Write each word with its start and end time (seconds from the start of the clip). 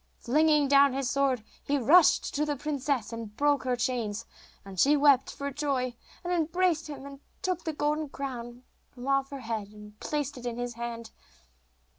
Flinging 0.17 0.67
down 0.67 0.93
his 0.93 1.11
sword 1.11 1.43
he 1.63 1.77
rushed 1.77 2.33
to 2.33 2.43
the 2.43 2.55
princess 2.55 3.13
and 3.13 3.37
broke 3.37 3.65
her 3.65 3.75
chains, 3.75 4.25
and 4.65 4.79
she 4.79 4.97
wept 4.97 5.29
for 5.31 5.51
joy, 5.51 5.95
and 6.23 6.33
embraced 6.33 6.87
him, 6.87 7.05
and 7.05 7.19
took 7.43 7.65
the 7.65 7.73
golden 7.73 8.09
crown 8.09 8.63
from 8.89 9.07
off 9.07 9.29
her 9.29 9.41
head, 9.41 9.67
and 9.67 9.99
placed 9.99 10.39
it 10.39 10.45
in 10.47 10.57
his 10.57 10.73
hand. 10.73 11.11